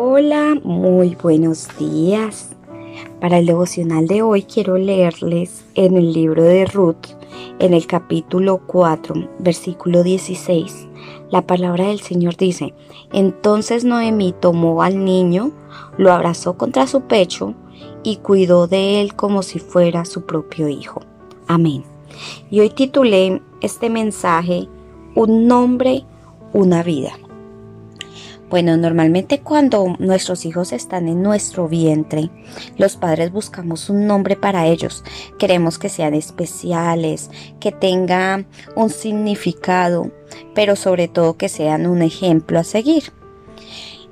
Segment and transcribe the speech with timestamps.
[0.00, 2.50] Hola, muy buenos días.
[3.20, 7.16] Para el devocional de hoy quiero leerles en el libro de Ruth,
[7.58, 10.86] en el capítulo 4, versículo 16.
[11.32, 12.74] La palabra del Señor dice,
[13.12, 15.50] entonces Noemí tomó al niño,
[15.96, 17.54] lo abrazó contra su pecho
[18.04, 21.00] y cuidó de él como si fuera su propio hijo.
[21.48, 21.82] Amén.
[22.52, 24.68] Y hoy titulé este mensaje,
[25.16, 26.04] Un nombre,
[26.52, 27.18] una vida.
[28.50, 32.30] Bueno, normalmente cuando nuestros hijos están en nuestro vientre,
[32.78, 35.04] los padres buscamos un nombre para ellos.
[35.38, 37.30] Queremos que sean especiales,
[37.60, 40.10] que tengan un significado,
[40.54, 43.12] pero sobre todo que sean un ejemplo a seguir.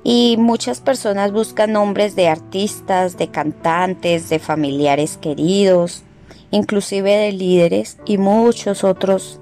[0.03, 6.03] Y muchas personas buscan nombres de artistas, de cantantes, de familiares queridos,
[6.51, 9.39] inclusive de líderes y muchos otros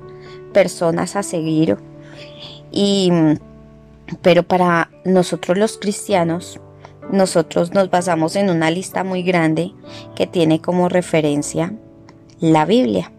[0.53, 1.77] personas a seguir.
[2.71, 3.11] Y
[4.21, 6.59] pero para nosotros los cristianos,
[7.11, 9.73] nosotros nos basamos en una lista muy grande
[10.15, 11.73] que tiene como referencia
[12.39, 13.11] la Biblia.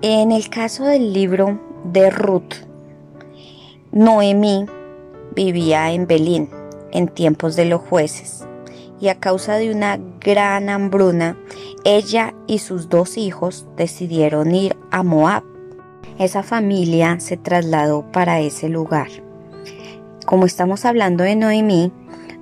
[0.00, 2.54] En el caso del libro de Ruth,
[3.92, 4.66] Noemí
[5.34, 6.50] vivía en Belín
[6.90, 8.46] en tiempos de los jueces
[9.00, 11.36] y a causa de una gran hambruna,
[11.84, 15.51] ella y sus dos hijos decidieron ir a Moab
[16.18, 19.08] esa familia se trasladó para ese lugar.
[20.26, 21.92] Como estamos hablando de Noemí,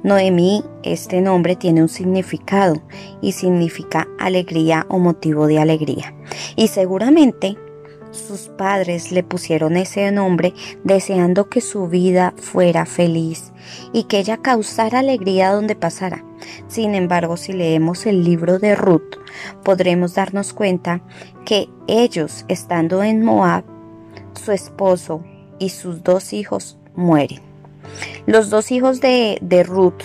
[0.03, 2.81] Noemí, este nombre tiene un significado
[3.21, 6.15] y significa alegría o motivo de alegría.
[6.57, 7.57] Y seguramente
[8.11, 10.53] sus padres le pusieron ese nombre
[10.85, 13.53] deseando que su vida fuera feliz
[13.93, 16.25] y que ella causara alegría donde pasara.
[16.69, 19.17] Sin embargo, si leemos el libro de Ruth,
[19.65, 21.03] podremos darnos cuenta
[21.45, 23.65] que ellos, estando en Moab,
[24.35, 25.23] su esposo
[25.59, 27.41] y sus dos hijos mueren.
[28.27, 30.03] Los dos hijos de, Ruth,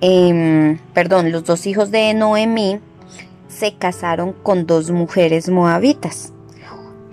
[0.00, 2.80] em, perdón, los dos hijos de Noemí
[3.48, 6.32] se casaron con dos mujeres moabitas.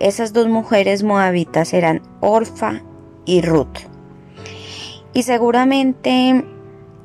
[0.00, 2.82] Esas dos mujeres moabitas eran Orfa
[3.24, 3.78] y Ruth.
[5.12, 6.44] Y seguramente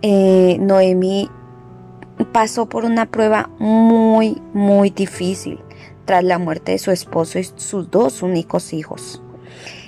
[0.02, 1.30] eh, Noemí
[2.32, 5.60] pasó por una prueba muy, muy difícil
[6.06, 9.22] tras la muerte de su esposo y sus dos únicos hijos.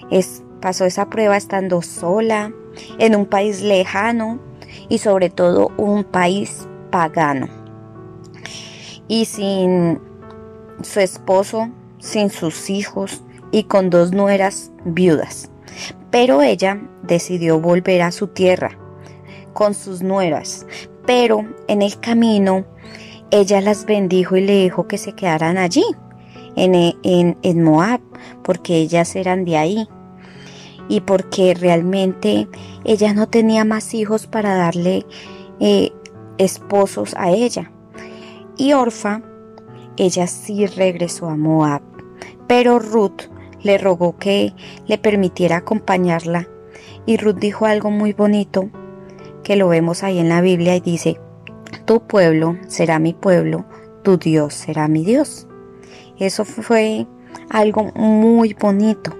[0.10, 2.52] Es, pasó esa prueba estando sola,
[2.98, 4.40] en un país lejano
[4.90, 7.48] y sobre todo un país pagano.
[9.08, 10.00] Y sin
[10.82, 11.70] su esposo,
[12.06, 15.50] sin sus hijos y con dos nueras viudas.
[16.12, 18.78] Pero ella decidió volver a su tierra
[19.54, 20.68] con sus nueras.
[21.06, 22.66] Pero en el camino
[23.32, 25.84] ella las bendijo y le dijo que se quedaran allí,
[26.56, 28.00] en, en, Moab,
[28.44, 29.90] porque ellas eran de ahí
[30.88, 32.48] y porque realmente
[32.86, 35.06] ella no tenía más hijos para darle
[35.60, 35.92] eh,
[36.38, 37.72] esposos a ella.
[38.58, 39.22] Y Orfa,
[39.98, 41.82] ella sí regresó a Moab,
[42.48, 43.24] pero Ruth
[43.62, 44.54] le rogó que
[44.88, 46.48] le permitiera acompañarla
[47.06, 48.70] y Ruth dijo algo muy bonito
[49.44, 51.20] que lo vemos ahí en la Biblia y dice,
[51.86, 53.66] tu pueblo será mi pueblo,
[54.04, 55.48] tu Dios será mi Dios.
[56.18, 57.06] Eso fue
[57.50, 59.16] algo muy bonito.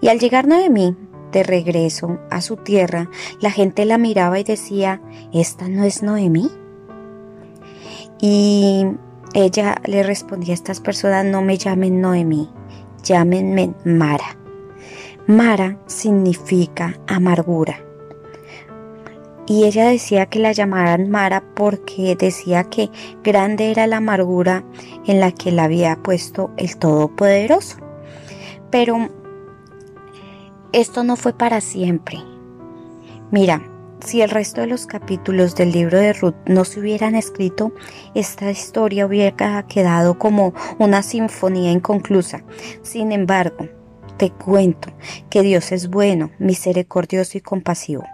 [0.00, 0.96] Y al llegar Noemí
[1.32, 5.00] de regreso a su tierra, la gente la miraba y decía,
[5.32, 6.50] ¿esta no es Noemí?
[8.20, 8.86] Y
[9.36, 12.48] ella le respondía a estas personas, no me llamen Noemí,
[13.02, 14.38] llámenme Mara.
[15.26, 17.84] Mara significa amargura.
[19.46, 22.90] Y ella decía que la llamaran Mara porque decía que
[23.22, 24.64] grande era la amargura
[25.06, 27.76] en la que la había puesto el Todopoderoso.
[28.70, 29.10] Pero
[30.72, 32.18] esto no fue para siempre.
[33.30, 33.62] Mira,
[34.04, 37.72] si el resto de los capítulos del libro de Ruth no se hubieran escrito,
[38.14, 42.42] esta historia hubiera quedado como una sinfonía inconclusa.
[42.82, 43.68] Sin embargo,
[44.16, 44.92] te cuento
[45.30, 48.04] que Dios es bueno, misericordioso y compasivo.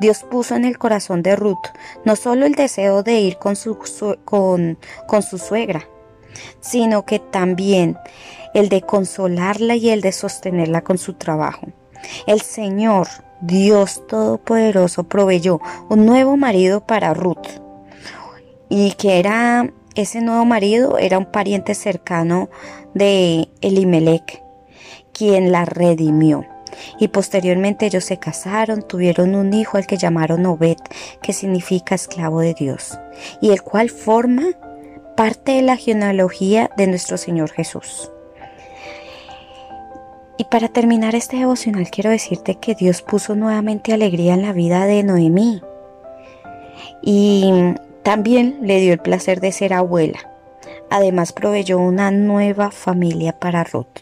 [0.00, 1.68] Dios puso en el corazón de Ruth
[2.04, 3.78] no solo el deseo de ir con su,
[4.24, 5.88] con, con su suegra,
[6.60, 7.96] sino que también
[8.54, 11.68] el de consolarla y el de sostenerla con su trabajo.
[12.26, 13.06] El Señor,
[13.40, 17.46] Dios Todopoderoso, proveyó un nuevo marido para Ruth.
[18.68, 22.48] Y que era ese nuevo marido era un pariente cercano
[22.94, 24.42] de Elimelech,
[25.12, 26.46] quien la redimió.
[26.98, 30.78] Y posteriormente ellos se casaron, tuvieron un hijo al que llamaron Obed,
[31.20, 32.98] que significa esclavo de Dios,
[33.40, 34.44] y el cual forma
[35.16, 38.10] parte de la genealogía de nuestro Señor Jesús.
[40.40, 44.86] Y para terminar este devocional quiero decirte que Dios puso nuevamente alegría en la vida
[44.86, 45.60] de Noemí.
[47.02, 47.52] Y
[48.02, 50.18] también le dio el placer de ser abuela.
[50.88, 53.98] Además proveyó una nueva familia para Ruth.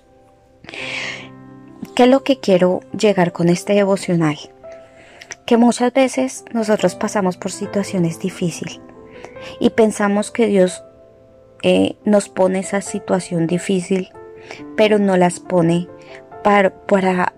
[1.96, 4.38] ¿Qué es lo que quiero llegar con este devocional?
[5.44, 8.81] Que muchas veces nosotros pasamos por situaciones difíciles
[9.58, 10.85] y pensamos que Dios
[11.64, 14.12] eh, nos pone esa situación difícil,
[14.76, 15.88] pero no las pone
[16.43, 17.32] para, para,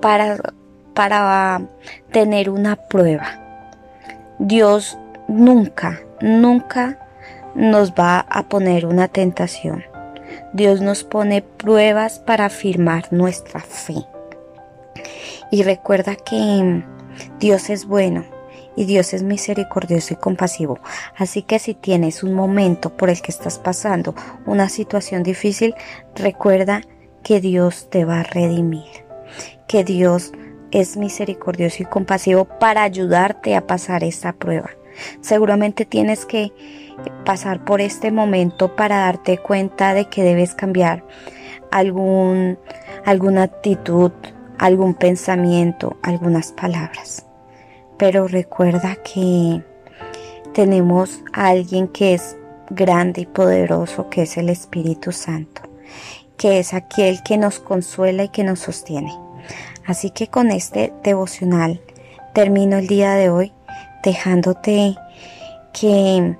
[0.00, 0.38] para,
[0.94, 1.62] para
[2.12, 3.26] tener una prueba.
[4.38, 6.98] Dios nunca, nunca
[7.54, 9.84] nos va a poner una tentación.
[10.52, 13.96] Dios nos pone pruebas para afirmar nuestra fe.
[15.50, 16.82] Y recuerda que
[17.38, 18.24] Dios es bueno
[18.76, 20.78] y Dios es misericordioso y compasivo.
[21.16, 24.14] Así que si tienes un momento por el que estás pasando
[24.46, 25.74] una situación difícil,
[26.14, 26.82] recuerda
[27.24, 29.04] que Dios te va a redimir,
[29.66, 30.32] que Dios
[30.70, 34.70] es misericordioso y compasivo para ayudarte a pasar esta prueba.
[35.20, 36.52] Seguramente tienes que
[37.24, 41.04] pasar por este momento para darte cuenta de que debes cambiar
[41.70, 42.58] algún,
[43.04, 44.12] alguna actitud,
[44.58, 47.26] algún pensamiento, algunas palabras.
[47.98, 49.62] Pero recuerda que
[50.52, 52.36] tenemos a alguien que es
[52.70, 55.62] grande y poderoso, que es el Espíritu Santo,
[56.36, 59.12] que es aquel que nos consuela y que nos sostiene.
[59.86, 61.80] Así que con este devocional
[62.32, 63.52] termino el día de hoy
[64.02, 64.96] dejándote
[65.72, 66.36] que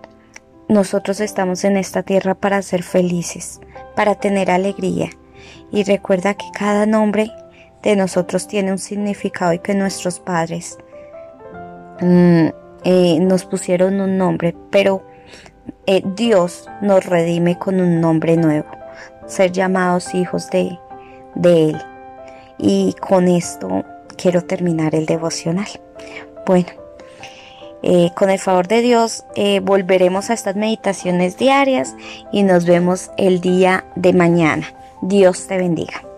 [0.68, 3.60] nosotros estamos en esta tierra para ser felices,
[3.94, 5.10] para tener alegría.
[5.70, 7.30] Y recuerda que cada nombre
[7.82, 10.78] de nosotros tiene un significado y que nuestros padres
[12.00, 12.46] mm,
[12.84, 15.02] eh, nos pusieron un nombre, pero
[15.86, 18.68] eh, Dios nos redime con un nombre nuevo,
[19.26, 20.78] ser llamados hijos de,
[21.34, 21.82] de Él.
[22.58, 23.84] Y con esto
[24.16, 25.68] quiero terminar el devocional.
[26.46, 26.68] Bueno,
[27.82, 31.94] eh, con el favor de Dios eh, volveremos a estas meditaciones diarias
[32.32, 34.66] y nos vemos el día de mañana.
[35.02, 36.13] Dios te bendiga.